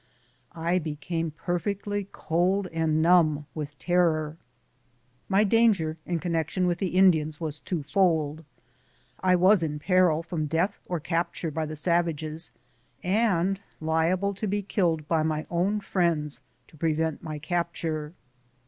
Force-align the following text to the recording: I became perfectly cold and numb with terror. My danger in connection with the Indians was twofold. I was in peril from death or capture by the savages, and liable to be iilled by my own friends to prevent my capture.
I 0.55 0.79
became 0.79 1.29
perfectly 1.29 2.07
cold 2.11 2.65
and 2.73 3.03
numb 3.03 3.45
with 3.53 3.77
terror. 3.77 4.35
My 5.29 5.43
danger 5.43 5.95
in 6.07 6.17
connection 6.17 6.65
with 6.65 6.79
the 6.79 6.95
Indians 6.97 7.39
was 7.39 7.59
twofold. 7.59 8.43
I 9.19 9.35
was 9.35 9.61
in 9.61 9.77
peril 9.77 10.23
from 10.23 10.47
death 10.47 10.79
or 10.87 10.99
capture 10.99 11.51
by 11.51 11.67
the 11.67 11.75
savages, 11.75 12.49
and 13.03 13.59
liable 13.79 14.33
to 14.33 14.47
be 14.47 14.63
iilled 14.63 15.07
by 15.07 15.21
my 15.21 15.45
own 15.51 15.81
friends 15.81 16.41
to 16.69 16.77
prevent 16.77 17.21
my 17.21 17.37
capture. 17.37 18.15